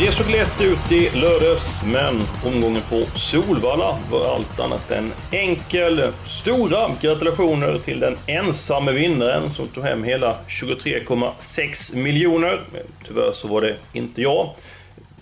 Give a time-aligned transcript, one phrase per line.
[0.00, 6.02] Det såg lätt ut i lördags, men omgången på Solvalla var allt annat än enkel.
[6.26, 12.60] Stora gratulationer till den ensamme vinnaren som tog hem hela 23,6 miljoner.
[13.06, 14.50] Tyvärr så var det inte jag.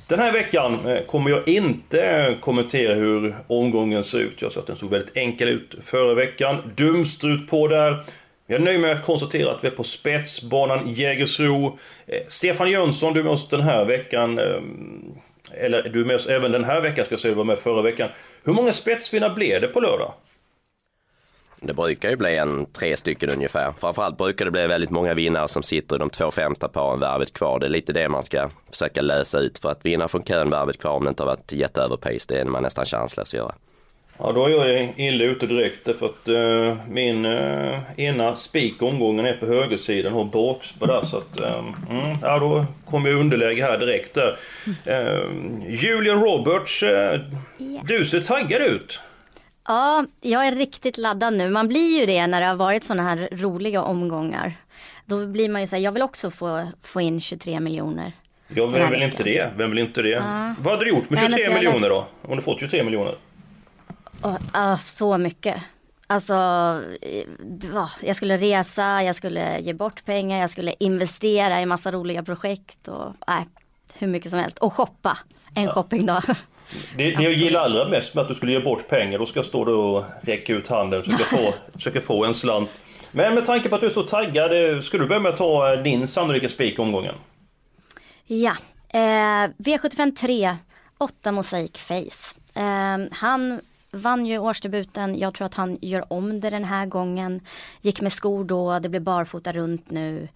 [0.07, 4.43] Den här veckan eh, kommer jag inte kommentera hur omgången ser ut.
[4.43, 6.57] Jag sa att den såg väldigt enkel ut förra veckan.
[6.77, 8.05] Dumstrut på där.
[8.51, 11.79] Jag nöjer mig med att konstatera att vi är på spetsbanan Jägersro.
[12.07, 14.39] Eh, Stefan Jönsson, du är med oss den här veckan.
[14.39, 14.63] Eh,
[15.53, 17.33] eller du är med oss även den här veckan, ska jag säga.
[17.33, 18.09] Du var med förra veckan.
[18.45, 20.13] Hur många spetsvinnare blev det på lördag?
[21.61, 23.73] Det brukar ju bli en tre stycken ungefär.
[23.81, 27.33] Framförallt brukar det bli väldigt många vinnare som sitter i de två främsta paren värvet
[27.33, 27.59] kvar.
[27.59, 29.59] Det är lite det man ska försöka lösa ut.
[29.59, 32.45] För att vinna från kön värvet kvar om det inte har varit jätteöverpris, det är
[32.45, 33.55] man nästan chanslös att göra.
[34.21, 39.27] Ja, då är jag illa ute direkt därför att uh, min uh, ena spik omgången
[39.27, 43.63] är på högersidan och bakspår där så att um, mm, ja, då kommer jag underläge
[43.63, 44.39] här direkt där.
[44.89, 45.33] Uh,
[45.69, 47.21] Julian Roberts, uh,
[47.85, 49.01] du ser taggad ut.
[49.67, 51.51] Ja, jag är riktigt laddad nu.
[51.51, 54.53] Man blir ju det när det har varit sådana här roliga omgångar.
[55.07, 58.13] Då blir man ju såhär, jag vill också få, få in 23 miljoner.
[58.49, 59.51] Ja, vem vill inte det?
[59.57, 60.23] Vem vill inte det?
[60.59, 61.91] Vad hade du gjort med 23 Nej, miljoner läst...
[61.91, 62.07] då?
[62.23, 63.15] Om du fått 23 miljoner?
[64.23, 65.63] Oh, uh, så mycket.
[66.07, 71.93] Alltså, uh, jag skulle resa, jag skulle ge bort pengar, jag skulle investera i massa
[71.93, 73.43] roliga projekt och uh,
[73.99, 74.59] hur mycket som helst.
[74.59, 75.19] Och shoppa,
[75.55, 75.73] en ja.
[75.73, 76.23] shoppingdag.
[76.97, 79.39] Det, det jag gillar allra mest med att du skulle ge bort pengar, då ska
[79.39, 82.71] jag stå där och räcka ut handen och försöka få, försöka få en slant.
[83.11, 85.39] Men med tanke på att du är så taggad, eh, ska du börja med att
[85.39, 87.15] ta eh, din sannolika spik omgången?
[88.27, 88.57] Ja,
[88.89, 88.99] eh,
[89.59, 90.57] V75 3,
[90.99, 92.41] 8 Mosaic Face.
[92.55, 93.61] Eh, han
[93.91, 97.41] vann ju årsdebuten, jag tror att han gör om det den här gången.
[97.81, 100.29] Gick med skor då, det blir barfota runt nu.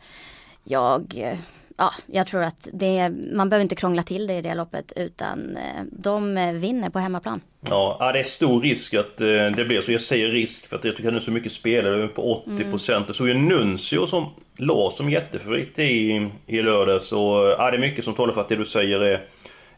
[0.64, 1.38] Jag eh,
[1.76, 5.56] ja, jag tror att det, man behöver inte krångla till det i det loppet utan
[5.56, 7.40] eh, de vinner på hemmaplan.
[7.60, 9.92] Ja, det är stor risk att eh, det blir så.
[9.92, 12.92] Jag säger risk för att jag tycker att han är så mycket spelare, på 80%.
[12.92, 13.04] Mm.
[13.06, 14.26] Jag såg ju Nuncio som
[14.56, 18.48] la som jättefavorit i, i lördags och ja, det är mycket som talar för att
[18.48, 19.26] det du säger är,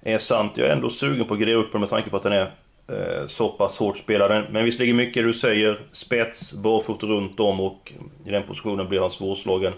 [0.03, 0.53] är sant.
[0.56, 2.49] Jag är ändå sugen på att gräva upp med tanke på att den är eh,
[2.89, 4.45] Eh, så pass hårt spelad.
[4.50, 7.93] Men visst ligger mycket du säger, spets, barfota runt om och
[8.27, 9.72] i den positionen blir han svårslagen.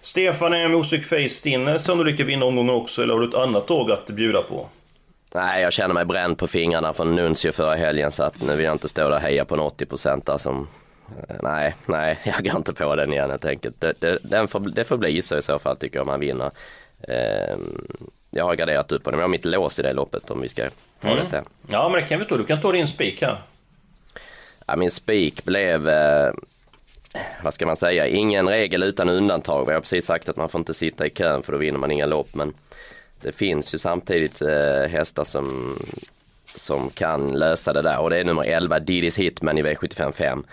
[0.00, 4.06] Stefan, är Music Face din sannolika vinnaromgång också, eller har du ett annat tåg att
[4.06, 4.66] bjuda på?
[5.34, 8.64] Nej, jag känner mig bränd på fingrarna från Nuncio förra helgen så att nu vill
[8.64, 10.68] jag inte stå där och heja på en 80% där som
[11.28, 13.80] eh, Nej, nej, jag går inte på den igen helt enkelt.
[13.80, 16.20] Det, det, den får, det får bli så i så fall tycker jag om man
[16.20, 16.50] vinner.
[17.08, 17.56] Eh,
[18.30, 20.70] jag har garderat upp men jag har mitt lås i det loppet om vi ska
[21.00, 21.20] ta mm.
[21.20, 21.44] det sen.
[21.66, 22.36] Ja, men det kan vi ta.
[22.36, 23.42] Du kan ta din spik här.
[24.66, 26.32] Ja, min spik blev eh,
[27.42, 29.66] vad ska man säga, ingen regel utan undantag.
[29.66, 31.90] Vi har precis sagt att man får inte sitta i kön för då vinner man
[31.90, 32.34] inga lopp.
[32.34, 32.54] Men
[33.20, 35.76] det finns ju samtidigt eh, hästar som,
[36.56, 40.44] som kan lösa det där och det är nummer 11, Didis Hitman i V75 5.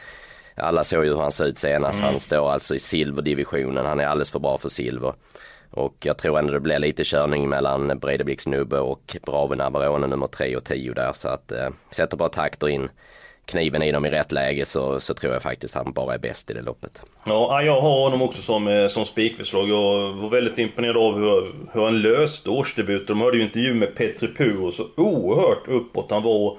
[0.56, 2.00] Alla såg ju hur han såg ut senast.
[2.00, 2.12] Mm.
[2.12, 3.86] Han står alltså i silverdivisionen.
[3.86, 5.14] Han är alldeles för bra för silver.
[5.72, 10.28] Och jag tror ändå det blir lite körning mellan Bredebliks Nubbe och Bravo Navarone nummer
[10.28, 11.14] 3 och 10 där.
[11.14, 12.90] Så att eh, sätter bara takter in
[13.48, 16.52] kniven i dem i rätt läge så, så tror jag faktiskt han bara är bäst
[16.52, 17.02] i det loppet.
[17.26, 19.70] Ja, jag har honom också som, eh, som spikförslag.
[19.70, 23.06] Jag var väldigt imponerad av hur, hur han löste årsdebuten.
[23.08, 26.58] De hörde ju intervju med Petri Puro så oerhört uppåt han var.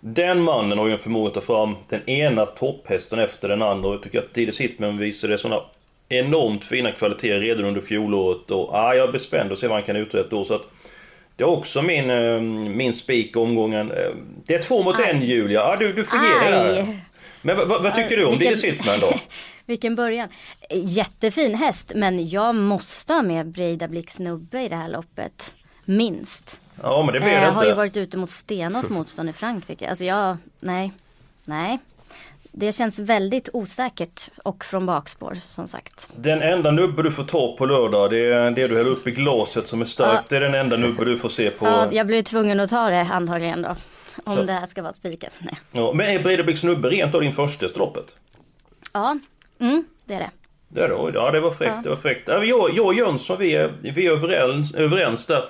[0.00, 3.88] Den mannen har ju en förmåga att ta fram den ena topphästen efter den andra
[3.88, 5.62] och jag tycker att Didis Hitman visade sådana
[6.08, 9.86] enormt fina kvaliteter redan under fjolåret och ja, jag är spänd att se vad han
[9.86, 10.44] kan uträtta då.
[10.44, 10.68] Så att
[11.36, 13.90] det är också min, eh, min spik omgången.
[13.90, 14.10] Eh,
[14.46, 15.10] det är två mot Aj.
[15.10, 15.60] en Julia.
[15.60, 16.86] Ja, du, du det här.
[17.42, 18.58] Men vad, vad tycker du om Vilken...
[18.58, 19.12] Sittman då?
[19.66, 20.28] Vilken början.
[20.70, 25.54] Jättefin häst men jag måste ha med Breida Blick snubbe i det här loppet.
[25.84, 26.60] Minst.
[26.82, 27.46] Ja men det blir det inte.
[27.46, 29.88] Jag har ju varit ute mot stenhårt motstånd i Frankrike.
[29.88, 30.92] Alltså jag, nej,
[31.44, 31.78] nej.
[32.58, 36.10] Det känns väldigt osäkert och från bakspår som sagt.
[36.16, 39.10] Den enda nubbe du får ta på lördag det är det du häller upp i
[39.10, 40.14] glaset som är starkt.
[40.14, 40.22] Ja.
[40.28, 41.66] Det är den enda nubbe du får se på.
[41.66, 43.76] Ja, jag blir tvungen att ta det antagligen då.
[44.24, 44.42] Om Så.
[44.42, 45.30] det här ska vara spiken.
[45.72, 48.06] Ja, men är Breidablicks nubbe rent av din första loppet?
[48.92, 49.18] Ja,
[49.58, 50.30] mm, det är det.
[50.68, 51.80] Det är det, ja det var fräckt, ja.
[51.82, 52.28] det var fräckt.
[52.28, 55.48] Jag, jag och Jönsson vi är, vi är överens, överens där.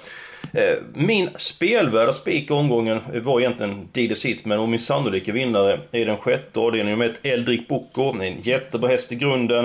[0.57, 6.17] Eh, min spelvärda spik omgången var egentligen Dide Sittman och min sannolika vinnare är den
[6.17, 9.65] sjätte avdelningen med ett Eldrik Boko, En jättebra häst i grunden.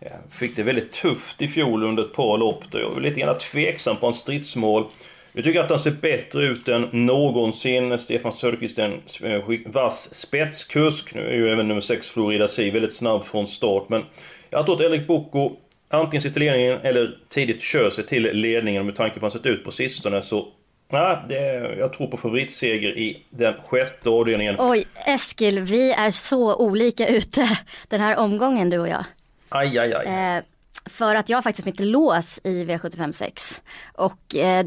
[0.00, 2.64] Eh, fick det väldigt tufft i fjol under ett par lopp.
[2.72, 4.84] Jag var lite grann tveksam på en stridsmål.
[5.32, 7.98] Jag tycker att han ser bättre ut än någonsin.
[7.98, 11.14] Stefan Söderqvist är en vass spetskusk.
[11.14, 13.88] Nu är ju även nummer 6 Florida Si väldigt snabb från start.
[13.88, 14.04] Men
[14.50, 15.56] jag tror att Erik Boko
[15.88, 18.86] antingen sitter ledningen eller tidigt kör sig till ledningen.
[18.86, 20.48] Med tanke på hur han sett ut på sistone så
[20.90, 24.56] Nej, det, jag tror på favoritseger i den sjätte avdelningen.
[24.58, 27.46] Oj, Eskil, vi är så olika ute
[27.88, 29.04] den här omgången du och jag.
[29.48, 30.06] Aj, aj, aj.
[30.06, 30.42] Eh,
[30.84, 33.62] för att jag har faktiskt mitt lås i V75 6.
[33.94, 34.66] Och eh,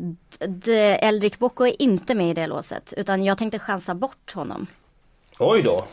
[1.07, 2.93] Eldrik Bocco är inte med i det låset.
[2.97, 4.67] Utan jag tänkte chansa bort honom.
[5.39, 5.87] Oj då.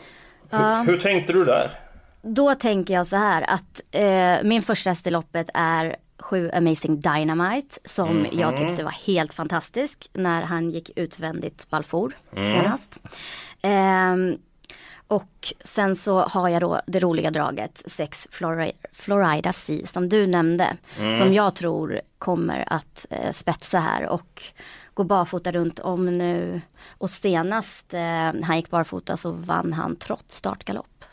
[0.51, 1.71] Hur, hur tänkte du där?
[2.21, 6.99] Då tänker jag så här att eh, min första häst i loppet är sju Amazing
[6.99, 8.39] Dynamite som mm -hmm.
[8.41, 12.59] jag tyckte var helt fantastisk när han gick utvändigt Balfour mm.
[12.59, 12.99] senast.
[13.61, 14.39] Eh,
[15.09, 20.27] och sen så har jag då det roliga draget 6 Florida, Florida Sea som du
[20.27, 20.77] nämnde.
[20.99, 21.19] Mm.
[21.19, 24.43] Som jag tror kommer att eh, spetsa här och
[24.93, 26.61] gå barfota runt om nu.
[26.87, 31.05] Och senast eh, han gick barfota så vann han trots startgalopp.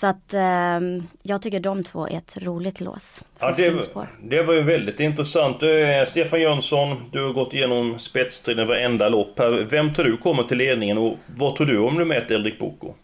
[0.00, 0.80] Så att eh,
[1.22, 3.24] jag tycker de två är ett roligt lås.
[3.38, 3.88] Ja, det,
[4.22, 5.62] det, var ju väldigt intressant.
[5.62, 5.68] Eh,
[6.06, 9.66] Stefan Jönsson, du har gått igenom spetstriden varenda lopp här.
[9.70, 12.94] Vem tror du kommer till ledningen och vad tror du om du möter Eldrik Boko?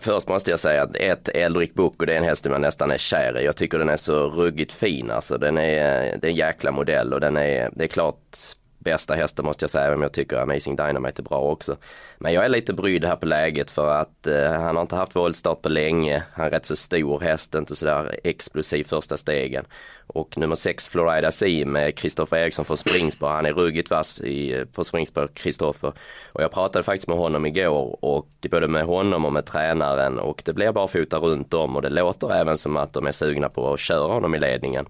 [0.00, 2.90] Först måste jag säga att ett Eldrik Boko det är en häst som jag nästan
[2.90, 3.44] är kär i.
[3.44, 5.38] Jag tycker den är så ruggigt fin alltså.
[5.38, 8.36] Den är, det är en jäkla modell och den är, det är klart
[8.86, 11.76] bästa hästen måste jag säga, även om jag tycker Amazing Dynamite är bra också.
[12.18, 15.16] Men jag är lite brydd här på läget för att eh, han har inte haft
[15.16, 16.22] voltstart på länge.
[16.32, 19.64] Han är rätt så stor häst, inte sådär explosiv första stegen.
[20.06, 23.28] Och nummer 6 Florida Sea med Kristoffer Eriksson från springspår.
[23.28, 25.92] Han är ruggigt vass i, eh, på springspår, Kristoffer.
[26.32, 30.42] Och jag pratade faktiskt med honom igår och både med honom och med tränaren och
[30.44, 33.72] det blir barfota runt om och det låter även som att de är sugna på
[33.72, 34.86] att köra honom i ledningen.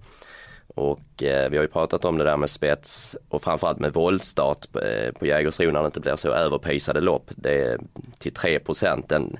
[0.77, 4.71] Och eh, vi har ju pratat om det där med spets och framförallt med våldstart
[4.71, 7.29] på, eh, på Jägersro när det inte blir så överprisade lopp.
[7.35, 7.79] Det är
[8.19, 8.59] till 3
[9.07, 9.37] den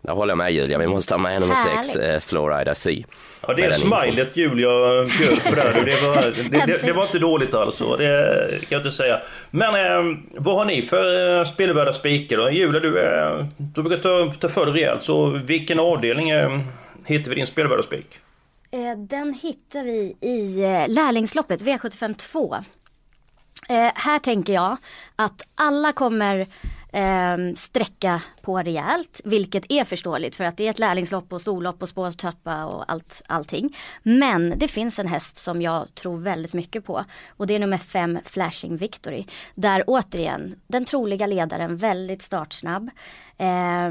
[0.00, 3.04] där håller jag med Julia, vi måste ha med nummer 6, eh, Florida Sea.
[3.46, 4.68] Ja det är smilet Julia
[5.18, 5.82] bjöd på där.
[5.84, 9.20] Det var, det, det, det, var inte dåligt alltså, det kan jag inte säga.
[9.50, 12.50] Men eh, vad har ni för eh, spelvärda spikar då?
[12.50, 16.60] Julia du, eh, du brukar ta, ta för dig rejält, så vilken avdelning eh,
[17.04, 18.20] hittar vi din spelvärda spik?
[18.70, 22.54] Eh, den hittar vi i eh, lärlingsloppet V75 2.
[23.68, 24.76] Eh, här tänker jag
[25.16, 26.46] att alla kommer
[26.92, 31.82] eh, sträcka på rejält, vilket är förståeligt för att det är ett lärlingslopp och storlopp
[31.82, 33.76] och spårtrappa och allt, allting.
[34.02, 37.78] Men det finns en häst som jag tror väldigt mycket på och det är nummer
[37.78, 39.26] 5 Flashing Victory.
[39.54, 42.90] Där återigen den troliga ledaren väldigt startsnabb.
[43.38, 43.90] Eh,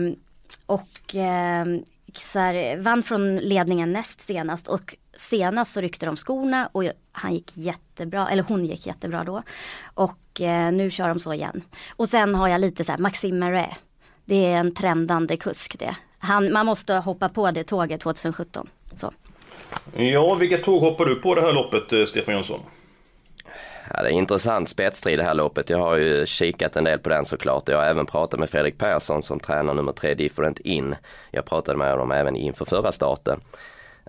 [0.65, 1.65] och eh,
[2.13, 6.83] så här, eh, vann från ledningen näst senast och senast så ryckte de skorna och
[7.11, 9.43] han gick jättebra, eller hon gick jättebra då.
[9.93, 11.61] Och eh, nu kör de så igen.
[11.95, 13.77] Och sen har jag lite så här Maxime Marais.
[14.25, 15.95] Det är en trendande kusk det.
[16.19, 18.69] Han, man måste hoppa på det tåget 2017.
[18.95, 19.13] Så.
[19.95, 22.59] Ja, vilket tåg hoppar du på det här loppet eh, Stefan Jönsson?
[23.93, 25.69] Ja, det är intressant spetsstrid det här loppet.
[25.69, 27.69] Jag har ju kikat en del på den såklart.
[27.69, 30.95] Jag har även pratat med Fredrik Persson som tränar nummer tre Different In.
[31.31, 33.41] Jag pratade med honom även inför förra starten.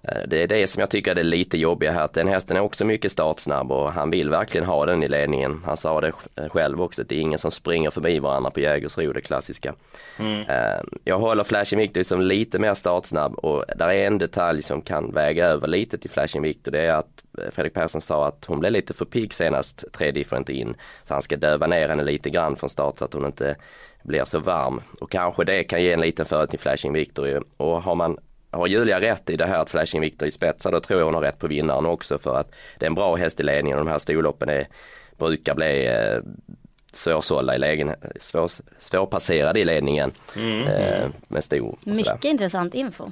[0.02, 2.60] Eh, det är det som jag tycker är lite jobbiga här, att den hästen är
[2.60, 5.62] också mycket startsnabb och han vill verkligen ha den i ledningen.
[5.64, 6.12] Han sa det
[6.48, 9.74] själv också, att det är ingen som springer förbi varandra på Jägersro, det klassiska.
[10.18, 10.40] Mm.
[10.40, 14.82] Eh, jag håller Flashing Victor som lite mer startsnabb och där är en detalj som
[14.82, 18.44] kan väga över lite till Flashing Victor, det är att eh, Fredrik Persson sa att
[18.44, 20.74] hon blev lite för pigg senast, tre different in.
[21.04, 23.56] Så han ska döva ner henne lite grann från start så att hon inte
[24.02, 24.80] blir så varm.
[25.00, 27.44] Och kanske det kan ge en liten fördel till Flashing Victor.
[27.56, 28.18] Och har man
[28.50, 31.14] har Julia rätt i det här att Flashing Victor i spetsar, då tror jag hon
[31.14, 33.84] har rätt på vinnaren också för att det är en bra häst i ledningen och
[33.84, 34.66] de här storloppen är,
[35.16, 36.18] brukar bli eh,
[36.92, 40.12] svårsålda i lägen, svår, svårpasserade i ledningen.
[40.36, 40.66] Mm.
[40.66, 41.78] Eh, med stor.
[41.84, 43.10] Mycket intressant info.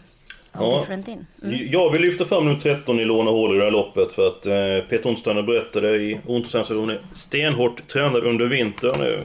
[0.59, 0.87] Ja.
[0.89, 1.25] Mm.
[1.71, 4.47] Jag vill lyfta fram nummer 13 i Låna hål i det här loppet för att
[4.47, 9.23] eh, Peter Onsdaner berättade i onsdags att hon är stenhårt tränad under vintern.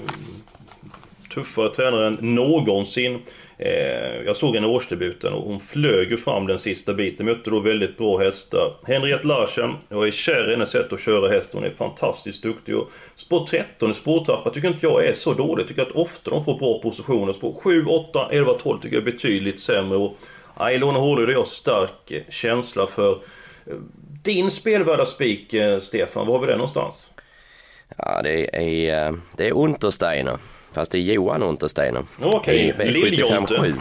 [1.34, 3.20] Tuffare tränare än någonsin.
[3.62, 7.26] Eh, jag såg henne i årsdebuten och hon flög ju fram den sista biten.
[7.26, 8.76] Mötte då väldigt bra hästar.
[8.88, 11.54] Henriette Larsen, jag är kär i hennes sätt att köra häst.
[11.54, 12.78] Hon är fantastiskt duktig.
[12.78, 15.60] Och spår 13 i spårtrappa tycker inte jag är så dåligt.
[15.60, 17.34] Jag tycker att ofta de får bra positioner.
[17.34, 19.98] Spår 7, 8, 11, 12 tycker jag är betydligt sämre.
[19.98, 20.18] Och
[20.60, 23.12] Ilona Låna har jag stark känsla för.
[23.66, 23.76] Eh,
[24.24, 27.10] din spelvärda spik, eh, Stefan, var har vi den någonstans?
[27.98, 30.38] Ja, det är, eh, det är Untersteiner.
[30.74, 32.04] Fast det är Johan Untersteiner.
[32.22, 32.92] Okej, okay.
[32.92, 33.74] Lill-Jonte.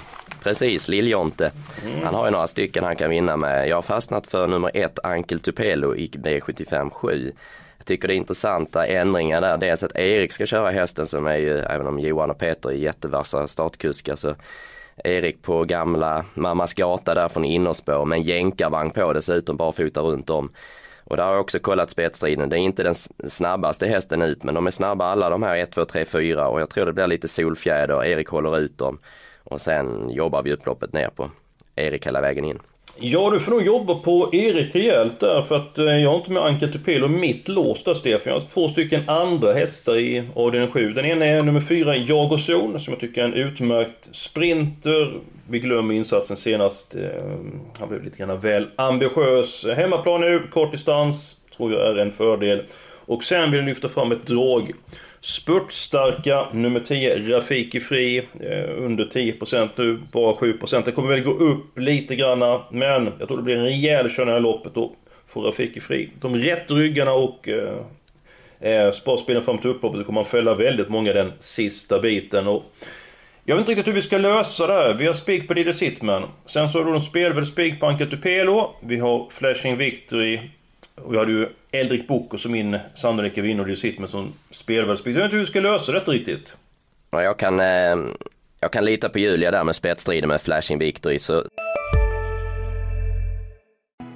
[0.43, 1.51] Precis, Lill-Jonte.
[1.85, 2.05] Mm.
[2.05, 3.69] Han har ju några stycken han kan vinna med.
[3.69, 7.33] Jag har fastnat för nummer ett, Ankel Tupelo i V75 7.
[7.79, 9.57] Jag tycker det är intressanta ändringar där.
[9.57, 12.75] Dels att Erik ska köra hästen som är ju, även om Johan och Peter är
[12.75, 14.35] jättevassa startkuskar så
[15.05, 20.31] Erik på gamla Mammas gata där från innerspår med en jänkarvagn på dessutom barfota runt
[20.31, 20.51] om.
[21.11, 22.49] Och där har jag också kollat spetsstriden.
[22.49, 22.95] Det är inte den
[23.29, 26.61] snabbaste hästen ut men de är snabba alla de här 1, 2, 3, 4 och
[26.61, 28.05] jag tror det blir lite solfjäder.
[28.05, 28.99] Erik håller ut dem.
[29.45, 31.31] Och sen jobbar vi upploppet ner på
[31.77, 32.59] Erik hela vägen in.
[32.99, 36.33] Ja, du får nog jobba på Erik rejält där för att eh, jag har inte
[36.33, 38.33] med Anka Tupelo mitt lås där Stefan.
[38.33, 40.93] Jag har två stycken andra hästar i avdelning 7.
[40.93, 45.13] Den ena är nummer 4, Jagozon, som jag tycker är en utmärkt sprinter.
[45.49, 46.95] Vi glömmer insatsen senast.
[46.95, 47.01] Eh,
[47.79, 49.67] han blev lite grann väl ambitiös.
[49.77, 52.63] Hemmaplan nu, kort distans, tror jag är en fördel.
[53.07, 54.73] Och sen vill jag lyfta fram ett drag
[55.21, 60.85] Spurtstarka nummer 10, Rafiki Fri, eh, under 10% nu, bara 7%.
[60.85, 64.37] Det kommer väl gå upp lite granna, men jag tror det blir en rejäl körning
[64.37, 64.93] i loppet då,
[65.27, 66.11] får Rafiki Fri.
[66.21, 67.79] De rätt ryggarna och eh,
[68.61, 72.47] eh sparspelen fram till upploppet kommer man fälla väldigt många den sista biten.
[72.47, 72.65] Och
[73.45, 74.95] jag vet inte riktigt hur vi ska lösa det här.
[74.95, 76.29] Vi har spik på Diddy Sitman.
[76.45, 78.75] Sen så har du en spelvärd spik på Anka Tupelo.
[78.83, 80.41] Vi har Flashing Victory
[80.95, 85.13] och jag hade ju Eldrik Boko som min sannolika vinnare i sitt med som spelvärldsspel.
[85.13, 86.57] Jag vet inte hur vi ska lösa detta riktigt.
[87.11, 87.97] Ja, jag kan, eh,
[88.61, 91.19] jag kan lita på Julia där med spetsstriden med Flashing Victory.
[91.19, 91.45] Så...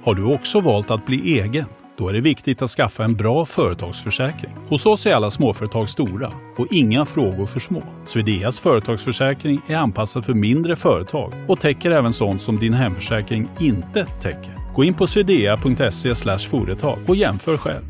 [0.03, 1.65] Har du också valt att bli egen?
[1.97, 4.51] Då är det viktigt att skaffa en bra företagsförsäkring.
[4.69, 7.83] Hos oss är alla småföretag stora och inga frågor för små.
[8.05, 14.05] Swedeas företagsförsäkring är anpassad för mindre företag och täcker även sånt som din hemförsäkring inte
[14.05, 14.64] täcker.
[14.75, 16.15] Gå in på swedea.se
[16.49, 17.83] företag och jämför själv.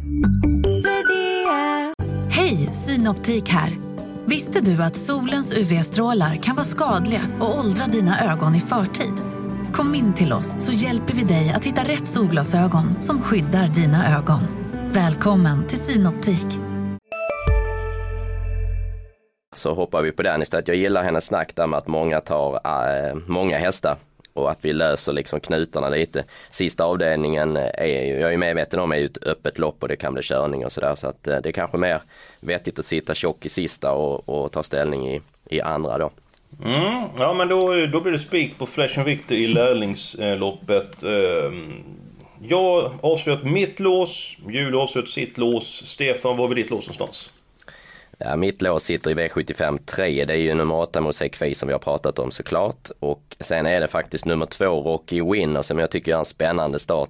[2.30, 3.70] Hej, Synoptik här.
[4.26, 9.14] Visste du att solens UV-strålar kan vara skadliga och åldra dina ögon i förtid?
[9.74, 14.18] Kom in till oss så hjälper vi dig att hitta rätt solglasögon som skyddar dina
[14.18, 14.40] ögon.
[14.92, 16.48] Välkommen till Synoptik.
[19.56, 20.68] Så hoppar vi på den istället.
[20.68, 23.98] Jag gillar hennes snack där med att många tar äh, många hästar
[24.36, 26.24] och att vi löser liksom knutarna lite.
[26.50, 29.88] Sista avdelningen eh, är ju, jag är medveten om, är ju ett öppet lopp och
[29.88, 32.00] det kan bli körning och sådär så att eh, det är kanske mer
[32.40, 36.12] vettigt att sitta tjock i sista och, och ta ställning i, i andra då.
[36.64, 41.04] Mm, ja men då, då blir det spik på Flash and Victor i lärlingsloppet.
[41.04, 41.84] Ehm,
[42.42, 45.66] jag avslöjat mitt lås, Julia avslöjat sitt lås.
[45.86, 47.32] Stefan, var var ditt lås någonstans?
[48.18, 50.26] Ja, mitt lås sitter i V75 3.
[50.26, 52.92] Det är ju nummer 8 Mosaic Face som vi har pratat om såklart.
[53.00, 56.80] Och sen är det faktiskt nummer 2 Rocky Winner som jag tycker är en spännande
[56.80, 57.10] start.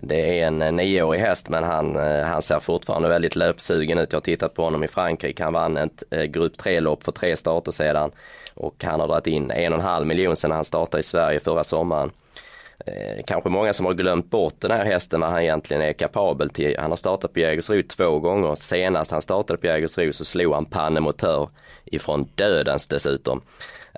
[0.00, 4.12] Det är en eh, nioårig häst men han, eh, han ser fortfarande väldigt löpsugen ut.
[4.12, 5.44] Jag har tittat på honom i Frankrike.
[5.44, 8.10] Han vann ett eh, grupp 3-lopp för tre starter sedan.
[8.54, 11.40] Och han har dragit in en och en halv miljon sedan han startade i Sverige
[11.40, 12.10] förra sommaren.
[12.78, 16.50] Eh, kanske många som har glömt bort den här hästen vad han egentligen är kapabel
[16.50, 16.76] till.
[16.78, 18.54] Han har startat på Jägersro två gånger.
[18.54, 21.48] Senast han startade på Jägersro så slog han pannemotör
[21.84, 23.42] ifrån dödens dessutom.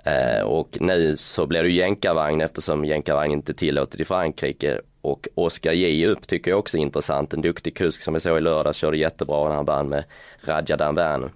[0.05, 4.81] Eh, och nu så blir det jänkarvagn eftersom jänkarvagn inte är tillåtet i Frankrike.
[5.01, 7.33] Och Oskar J upp tycker jag också är intressant.
[7.33, 10.03] En duktig kusk som vi såg i lördags körde jättebra när han vann med
[10.41, 11.29] Radja Danvern.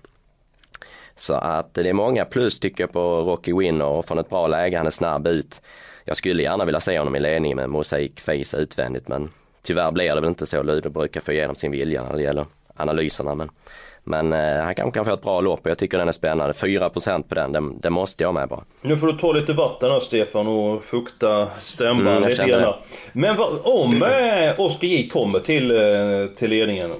[1.16, 4.48] Så att det är många plus tycker jag på Rocky Winner och från ett bra
[4.48, 4.78] läge.
[4.78, 5.62] Han är snabb ut
[6.06, 9.30] jag skulle gärna vilja se honom i ledning med Mosaic Face utvändigt men
[9.62, 10.64] tyvärr blir det väl inte så.
[10.64, 12.46] Ludo brukar få igenom sin vilja när det gäller
[12.76, 13.50] analyserna men,
[14.04, 16.54] men eh, han kanske kan få ett bra lopp och jag tycker den är spännande.
[16.54, 18.64] 4% på den, den, den måste jag med bara.
[18.82, 22.74] Nu får du ta lite vatten här Stefan och fukta stämbanden mm, lite grann.
[23.14, 26.92] Men vad, om eh, Oskar J kommer till, eh, till ledningen,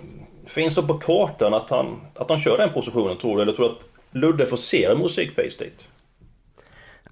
[0.48, 3.42] finns det på kartan att han, att han kör den positionen tror du?
[3.42, 3.82] Eller tror du att
[4.12, 5.88] Ludde får se Mosaic Face dit?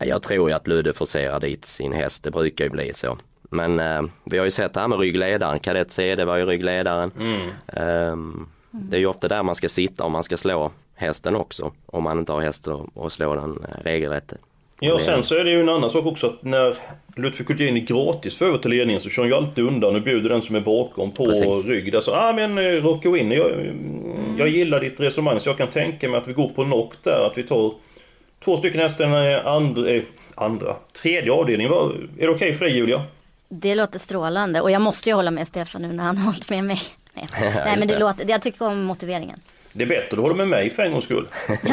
[0.05, 3.17] Jag tror ju att Ludde forcerar dit sin häst, det brukar ju bli så.
[3.50, 7.12] Men eh, vi har ju sett det här med ryggledaren, kadett CD var ju ryggledaren.
[7.20, 7.50] Mm.
[7.67, 8.41] Eh,
[8.72, 11.72] det är ju ofta där man ska sitta om man ska slå hästen också.
[11.86, 14.34] Om man inte har häst att slå den eh, regelrätt.
[14.79, 16.75] Ja, sen så är det ju en annan sak också att när
[17.15, 20.01] Ludvig Kultin är gratis för över till ledningen så kör han ju alltid undan och
[20.01, 21.65] bjuder den som är bakom på Precis.
[21.65, 21.91] rygg.
[21.91, 23.51] Där så, ah men eh, Rocky Winner, jag,
[24.38, 27.27] jag gillar ditt resonemang så jag kan tänka mig att vi går på knock där,
[27.27, 27.74] att vi tar
[28.44, 29.06] Två stycken hästar
[29.46, 30.04] andra, eh,
[30.36, 31.74] andra, tredje avdelningen.
[31.74, 33.04] Är det okej okay för dig Julia?
[33.50, 36.50] Det låter strålande och jag måste ju hålla med Stefan nu när han har hållit
[36.50, 36.82] med mig.
[37.14, 39.40] Nej, Nej men det, det låter, jag tycker om motiveringen.
[39.74, 41.28] Det är bättre att du håller med mig för en gångs skull.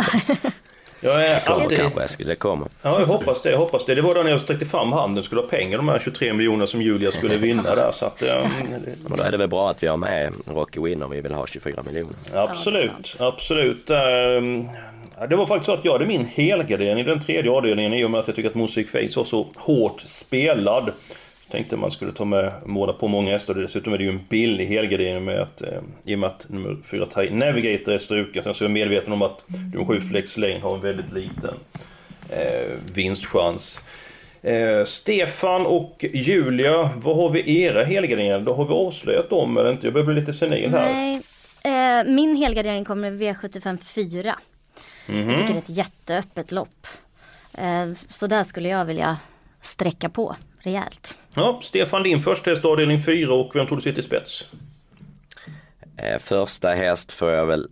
[1.00, 1.78] Jag är Kommer alltid...
[1.78, 2.68] kanske det kommer.
[2.82, 3.94] Ja, jag hoppas det, jag hoppas det.
[3.94, 6.66] Det var då när jag sträckte fram handen skulle ha pengar, de här 23 miljoner
[6.66, 7.92] som Julia skulle vinna där.
[7.92, 8.46] Så att, eh,
[9.08, 11.32] Men då är det väl bra att vi har med Rocky Win om vi vill
[11.32, 12.14] ha 24 miljoner.
[12.34, 13.90] Absolut, absolut.
[13.90, 14.68] Ehm,
[15.20, 18.04] ja, Det var faktiskt så att jag hade min helgardering i den tredje avdelningen i
[18.04, 20.92] och med att jag tycker att Music Face var så hårt spelad.
[21.50, 23.54] Tänkte man skulle ta med måla på många hästar.
[23.54, 26.76] Dessutom är det ju en billig helgardering med att, eh, i och med att nummer
[26.84, 28.42] 4 Thai Navigator är struken.
[28.42, 31.54] Sen så är jag medveten om att nummer 7 Flex Lane har en väldigt liten
[32.30, 33.82] eh, vinstchans.
[34.42, 38.40] Eh, Stefan och Julia, vad har vi era helgarderingar?
[38.40, 39.86] Då har vi avslöjat dem eller inte?
[39.86, 40.92] Jag börjar bli lite senil här.
[40.92, 41.22] Nej,
[41.64, 44.38] eh, min helgardering kommer V75 4.
[45.08, 45.28] Mhm.
[45.30, 46.86] Jag tycker det är ett jätteöppet lopp.
[47.52, 49.18] Eh, så där skulle jag vilja
[49.60, 51.18] sträcka på rejält.
[51.34, 54.44] Ja, Stefan, din första häst avdelning 4 och vem tror du sitter i spets?
[55.96, 57.68] Eh, första häst får jag väl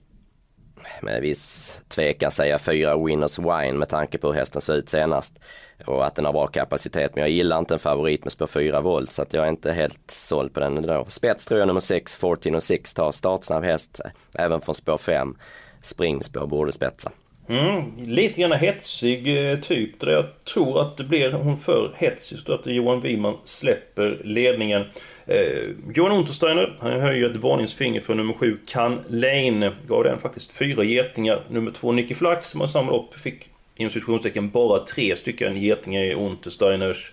[1.02, 5.40] med viss tvekan säga fyra Winners Wine med tanke på hur hästen såg ut senast.
[5.86, 7.14] Och att den har bra kapacitet.
[7.14, 9.72] Men jag gillar inte en favorit med spår 4 volt så att jag är inte
[9.72, 11.04] helt såld på den då.
[11.08, 14.00] Spets tror jag nummer 6, 14 och 6 tar startsnabb häst.
[14.34, 15.36] Även från spår 5.
[15.82, 17.12] Springspår borde spetsa.
[17.48, 20.00] Mm, lite grann hetsig eh, typ.
[20.00, 24.84] Där jag tror att det blir hon för hetsig så att Johan Wiman släpper ledningen.
[25.26, 25.62] Eh,
[25.94, 29.72] Johan Untersteiner, han höjer ett varningsfinger för nummer 7 Can Lane.
[29.88, 31.40] Gav den faktiskt fyra getingar.
[31.50, 36.02] Nummer 2 Nicky Flax som han samlade upp fick inom situationstecken bara tre stycken getingar
[36.02, 37.12] i Untersteiners.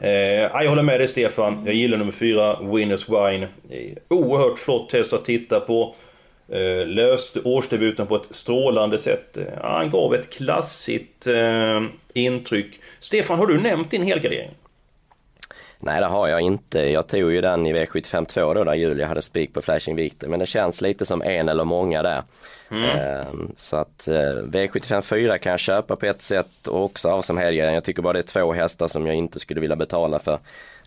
[0.00, 1.62] Eh, jag håller med dig Stefan.
[1.66, 3.48] Jag gillar nummer 4 Winners Wine.
[4.08, 5.94] Oerhört flott häst att titta på.
[6.52, 9.36] Eh, löste årsdebuten på ett strålande sätt.
[9.36, 11.82] Eh, han gav ett klassigt eh,
[12.14, 12.80] intryck.
[13.00, 14.50] Stefan, har du nämnt din helgardering?
[15.78, 16.78] Nej det har jag inte.
[16.80, 20.28] Jag tog ju den i V75 2 då där Julia hade spik på Flashing Victor.
[20.28, 22.22] Men det känns lite som en eller många där.
[22.70, 24.12] Ehm, Så att eh,
[24.44, 27.74] V75 4 kan jag köpa på ett sätt och också av som helgardering.
[27.74, 30.38] Jag tycker bara det är två hästar som jag inte skulle vilja betala för.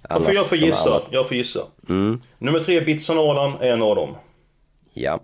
[0.10, 0.93] Får, jag får gissa.
[0.93, 1.60] andra- Jag får gissa.
[1.89, 4.15] Mm, Nummer 3 Bitsan Alan är en av dem.
[4.93, 5.20] ja.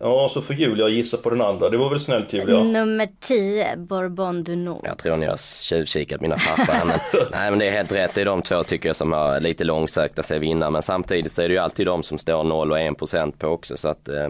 [0.00, 1.70] Ja, så får Julia gissa på den andra.
[1.70, 2.62] Det var väl snällt Julia?
[2.62, 4.84] Nummer 10, Bourbon du Nord.
[4.84, 6.98] Jag tror ni har tjuvkikat mina papper här, men,
[7.32, 8.14] Nej men det är helt rätt.
[8.14, 10.70] Det är de två tycker jag som har lite långsökt att se vinna.
[10.70, 13.48] Men samtidigt så är det ju alltid de som står 0 och 1 procent på
[13.48, 13.76] också.
[13.76, 14.28] Så att, eh,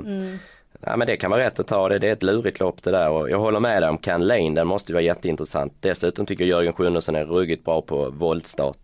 [0.80, 1.98] ja, men det kan vara rätt att ta det.
[1.98, 3.10] Det är ett lurigt lopp det där.
[3.10, 4.54] Och jag håller med dig om Can Lane.
[4.54, 5.72] Den måste ju vara jätteintressant.
[5.80, 8.78] Dessutom tycker jag Jörgen Sjunnesson är ruggigt bra på voltstart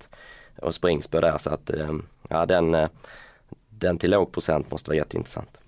[0.58, 1.38] och springspår där.
[1.38, 1.90] Så att eh,
[2.28, 2.88] ja, den, eh,
[3.70, 5.59] den till låg procent måste vara jätteintressant.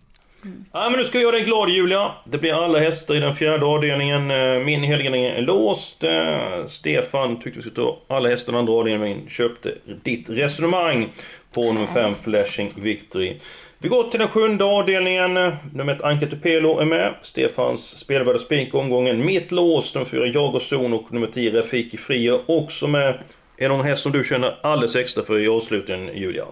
[0.73, 2.13] Ja, men nu ska jag göra dig glad Julia.
[2.25, 4.31] Det blir alla hästar i den fjärde avdelningen.
[4.31, 6.05] Eh, Min helgardering är låst.
[6.05, 9.19] Eh, Stefan tyckte vi skulle ta alla hästar i andra avdelningen.
[9.19, 11.09] men Köpte ditt resonemang
[11.55, 13.37] på nummer 5 Flashing Victory.
[13.79, 15.35] Vi går till den sjunde avdelningen.
[15.75, 17.15] Nummer 1 Anka Tupelo är med.
[17.23, 19.25] Stefans spelvärda spik omgången.
[19.27, 23.09] Mitt lås, nummer 4 Jag och Zon och nummer 10 Rafiki Fria också med.
[23.57, 26.45] Är det någon häst som du känner alldeles extra för i avslutningen Julia?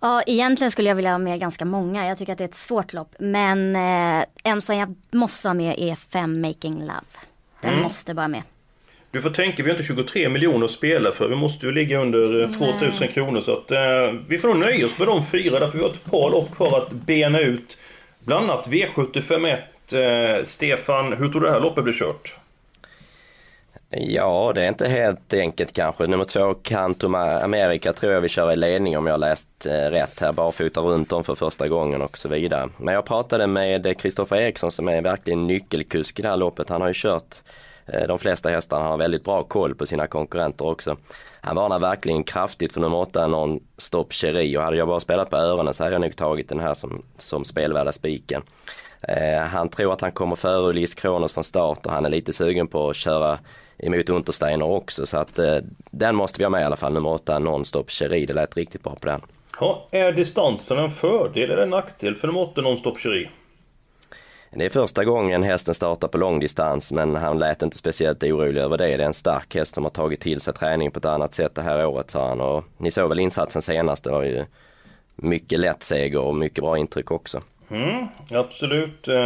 [0.00, 2.08] Ja, egentligen skulle jag vilja ha med ganska många.
[2.08, 3.14] Jag tycker att det är ett svårt lopp.
[3.18, 6.92] Men eh, en som jag måste ha med är 5 Making Love.
[7.60, 7.82] Den Mm.
[7.82, 8.42] måste bara med.
[9.10, 11.28] Du får tänka, vi har inte 23 miljoner att spela för.
[11.28, 13.40] Vi måste ju ligga under eh, 2000 kronor.
[13.40, 13.80] Så att eh,
[14.28, 15.58] vi får nog nöja oss med de fyra.
[15.60, 17.78] Därför vi har ett par lopp kvar att bena ut.
[18.20, 19.58] Bland annat V751.
[20.38, 22.34] Eh, Stefan, hur tror du det här loppet blir kört?
[23.90, 26.06] Ja, det är inte helt enkelt kanske.
[26.06, 29.70] Nummer två, Cantum America tror jag vi kör i ledning om jag har läst eh,
[29.70, 30.32] rätt här.
[30.32, 32.68] Barfota runt om för första gången och så vidare.
[32.76, 36.68] Men jag pratade med eh, Kristoffer Eriksson som är verkligen nyckelkusk i det här loppet.
[36.68, 37.36] Han har ju kört
[37.86, 40.96] eh, de flesta hästarna, han har väldigt bra koll på sina konkurrenter också.
[41.40, 45.30] Han varnar verkligen kraftigt för nummer åtta, någon Stop Cherie och hade jag bara spelat
[45.30, 48.42] på öronen så hade jag nog tagit den här som, som spelvärda spiken.
[49.02, 52.32] Eh, han tror att han kommer före Ulis Kronos från start och han är lite
[52.32, 53.38] sugen på att köra
[53.78, 55.56] emot Untersteiner också så att eh,
[55.90, 58.82] den måste vi ha med i alla fall, nummer 8 Nonstop Cherie, det lät riktigt
[58.82, 59.20] bra på den.
[59.60, 63.30] Ja, är distansen en fördel eller en nackdel för nummer 8 Non-Stop Cherie?
[64.50, 68.78] Det är första gången hästen startar på långdistans men han lät inte speciellt orolig över
[68.78, 68.96] det.
[68.96, 71.54] Det är en stark häst som har tagit till sig träning på ett annat sätt
[71.54, 74.44] det här året sa han och ni såg väl insatsen senast, det var ju
[75.16, 77.40] mycket lätt seger och mycket bra intryck också.
[77.70, 79.08] Mm, absolut.
[79.08, 79.16] Eh,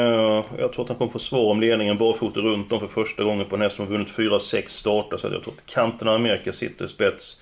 [0.59, 3.47] Jag tror att han kommer få svår om ledningen barfota runt om för första gången
[3.49, 5.17] på en häst som vunnit 4-6 starter.
[5.17, 7.41] Så jag tror att kanten av Amerika sitter i spets.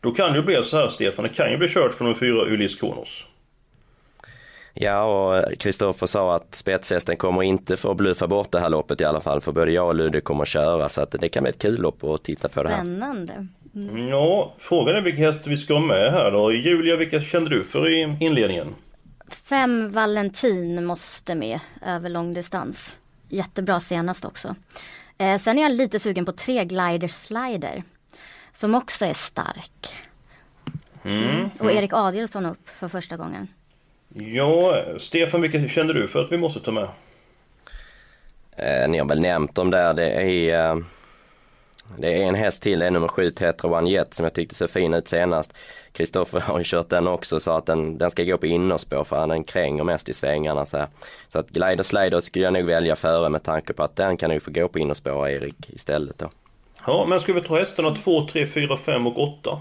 [0.00, 2.16] Då kan det ju bli så här Stefan, det kan ju bli kört för nummer
[2.16, 3.26] 4 Ulis Kronos.
[4.74, 9.04] Ja och Kristoffer sa att spetshästen kommer inte få bluffa bort det här loppet i
[9.04, 11.50] alla fall för både jag och Ludde kommer att köra så att det kan bli
[11.50, 12.76] ett kul lopp att titta på det här.
[12.76, 13.46] Spännande.
[14.10, 16.52] Ja, frågan är vilka hästar vi ska ha med här då.
[16.52, 18.74] Julia, vilka kände du för i inledningen?
[19.34, 22.96] 5 Valentin måste med över långdistans.
[23.28, 24.54] Jättebra senast också.
[25.18, 27.82] Eh, sen är jag lite sugen på tre glider slider.
[28.52, 29.94] Som också är stark.
[31.04, 31.50] Mm.
[31.60, 33.48] Och Erik Adielsson upp för första gången.
[34.14, 36.88] Ja, Stefan, vilka känner du för att vi måste ta med?
[38.56, 39.94] Eh, ni har väl nämnt dem där.
[39.94, 40.82] Det är, eh,
[41.98, 44.54] det är en häst till, det är nummer sju Tetra One Jet som jag tyckte
[44.54, 45.56] såg fin ut senast.
[45.92, 49.16] Kristoffer har ju kört den också så att den, den ska gå på innerspår för
[49.18, 50.86] han kränger mest i svängarna så här.
[51.28, 54.30] Så att Glider Slider skulle jag nog välja före med tanke på att den kan
[54.30, 56.30] ju få gå på innerspår Erik istället då.
[56.86, 59.60] Ja, men ska vi ta hästarna 2, 3, 4, 5 och 8?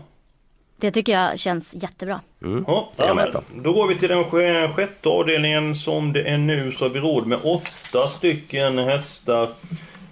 [0.82, 2.22] Det tycker jag känns jättebra.
[2.42, 2.64] Mm.
[2.68, 3.42] Ja, ja, med på.
[3.54, 6.90] men då går vi till den sj- sjätte avdelningen som det är nu så har
[6.90, 9.50] vi råd med åtta stycken hästar.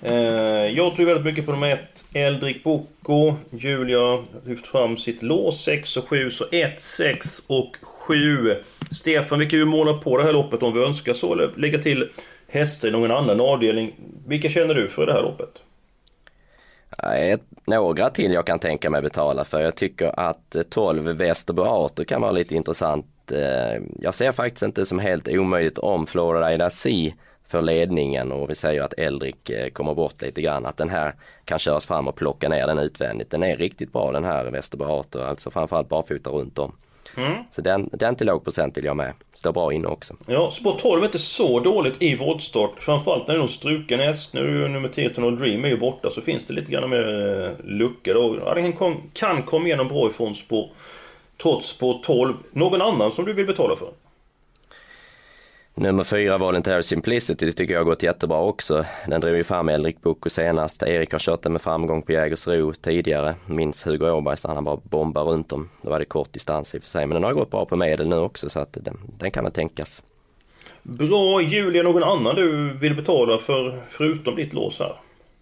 [0.08, 5.24] Eh, jag tror väldigt mycket på nummer ett, Eldrik Boko, Julia har lyft fram sitt
[5.24, 8.56] lås 6 och 7, så 1, 6 och 7.
[8.92, 11.80] Stefan, vi kan ju måla på det här loppet om vi önskar så, eller lägga
[11.80, 12.10] till
[12.48, 13.94] hästar i någon annan avdelning.
[14.28, 15.50] Vilka känner du för det här loppet?
[17.18, 19.62] Ett- några till jag kan tänka mig betala för.
[19.62, 23.06] Jag tycker att eh, 12 Västerbo Arthur kan vara lite intressant.
[23.32, 27.12] Eh, jag ser faktiskt inte som helt omöjligt om Florida Sea
[27.48, 30.66] för ledningen och vi säger att Eldrik eh, kommer bort lite grann.
[30.66, 31.14] Att den här
[31.46, 33.32] kan köras fram och plocka ner den utvändigt.
[33.32, 34.46] Den är riktigt bra den här
[34.82, 36.72] Arthur, alltså framförallt barfota runt om.
[37.18, 37.34] Mm.
[37.50, 39.14] Så den, den till låg procent vill jag med.
[39.34, 40.14] Står bra inne också.
[40.26, 42.72] Ja, spår 12 är inte så dåligt i voltstart.
[42.80, 44.34] Framförallt när det någon struken häst.
[44.34, 47.46] Nu är nummer 10 Tonal Dream är ju borta så finns det lite grann mer
[47.46, 48.40] eh, lucka då.
[48.46, 50.70] Ja, den kan, kan komma igenom bra ifrån spår
[51.42, 52.34] trots spår 12.
[52.52, 53.90] Någon annan som du vill betala för?
[55.80, 58.86] Nummer fyra Voluntary Simplicity tycker jag har gått jättebra också.
[59.08, 60.84] Den drev ju fram Elrik Boko senast.
[60.84, 63.36] Erik har kört den med framgång på Jägersro tidigare.
[63.46, 65.70] Minns Hugo Åbergs när han bara bombar runt dem.
[65.82, 67.76] Då var det kort distans i och för sig men den har gått bra på
[67.76, 70.04] medel nu också så att den, den kan väl tänkas.
[70.84, 74.96] Bra Julia, någon annan du vill betala för förutom ditt lås här?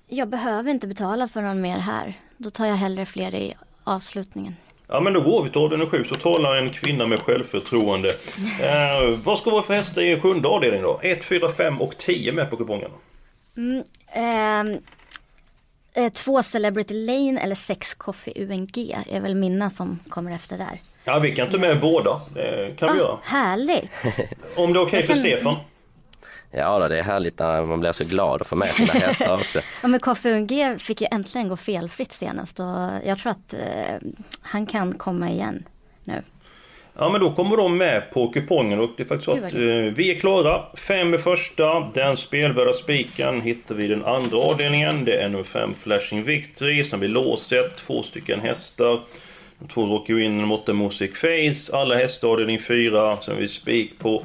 [0.08, 2.13] Jag behöver inte betala för någon mer här.
[2.38, 4.56] Då tar jag hellre fler i avslutningen.
[4.88, 8.10] Ja men då går vi till avdelning 7 så talar en kvinna med självförtroende.
[8.62, 11.00] Eh, vad ska vara för hästar i sjunde avdelningen då?
[11.04, 12.91] 1, 4, 5 och 10 med på kupongen.
[13.58, 14.78] Mm, ehm,
[15.93, 20.80] eh, två Celebrity Lane eller sex Coffee UNG är väl mina som kommer efter där.
[21.04, 22.21] Ja vi kan ta med båda.
[22.34, 23.17] Det kan vi göra.
[23.24, 23.91] Härligt!
[24.56, 25.56] Om det är okej Jag för Stefan.
[26.57, 29.59] Ja det är härligt när man blir så glad att få med sina hästar också.
[29.81, 32.65] Ja men Coffee UNG fick ju äntligen gå felfritt senast och
[33.05, 34.09] jag tror att eh,
[34.41, 35.63] han kan komma igen
[36.03, 36.21] nu.
[36.97, 39.95] Ja men då kommer de med på kupongen och det är faktiskt så att eh,
[39.95, 40.63] vi är klara.
[40.77, 45.05] Fem är första, den spelvärda spiken hittar vi i den andra avdelningen.
[45.05, 49.01] Det är nummer fem Flashing Victory, sen blir låset, två stycken hästar.
[49.59, 53.17] De två råkar ju in nummer åtta Music Face, alla hästar avdelning fyra.
[53.21, 54.23] Sen har vi spik på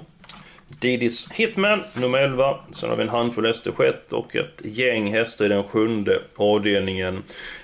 [0.79, 2.59] Didis Hitman, nummer 11.
[2.71, 7.23] Sen har vi en handfull hästar sjätte och ett gäng hästar i den sjunde avdelningen.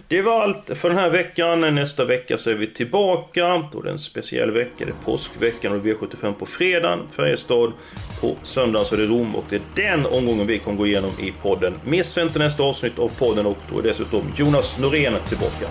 [0.09, 1.75] Det var allt för den här veckan.
[1.75, 3.69] Nästa vecka så är vi tillbaka.
[3.73, 4.85] Då är det en speciell vecka.
[4.85, 6.99] Det är påskveckan och V75 på fredag.
[7.13, 7.73] Färjestad.
[8.21, 11.11] På söndagen så är det Rom och det är den omgången vi kommer gå igenom
[11.21, 11.75] i podden.
[11.85, 15.69] Missa inte nästa avsnitt av podden och då är dessutom Jonas Norén tillbaka.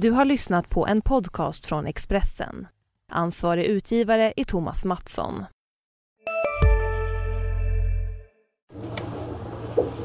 [0.00, 2.66] Du har lyssnat på en podcast från Expressen.
[3.12, 5.44] Ansvarig utgivare är Thomas Mattsson.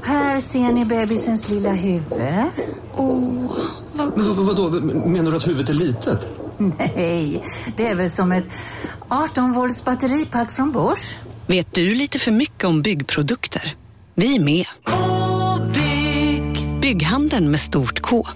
[0.03, 2.21] Här ser ni bebisens lilla huvud.
[2.93, 3.57] Åh,
[3.93, 4.17] vad...
[4.17, 4.69] Men vadå,
[5.05, 6.29] menar du att huvudet är litet?
[6.57, 7.43] Nej,
[7.77, 8.47] det är väl som ett
[9.07, 11.17] 18 volts batteripack från Bosch.
[11.47, 13.75] Vet du lite för mycket om byggprodukter?
[14.15, 14.65] Vi är med.
[14.83, 16.79] K-bygg.
[16.81, 18.27] Bygghandeln med stort K.